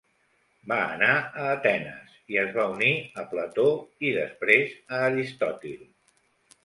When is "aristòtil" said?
5.11-5.89